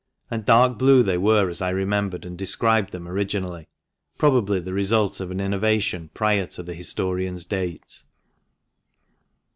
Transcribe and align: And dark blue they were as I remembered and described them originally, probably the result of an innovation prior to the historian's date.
And 0.31 0.45
dark 0.45 0.79
blue 0.79 1.03
they 1.03 1.19
were 1.19 1.47
as 1.47 1.61
I 1.61 1.69
remembered 1.69 2.25
and 2.25 2.35
described 2.35 2.91
them 2.91 3.07
originally, 3.07 3.67
probably 4.17 4.59
the 4.59 4.73
result 4.73 5.19
of 5.19 5.29
an 5.29 5.39
innovation 5.39 6.09
prior 6.15 6.47
to 6.47 6.63
the 6.63 6.73
historian's 6.73 7.45
date. 7.45 8.01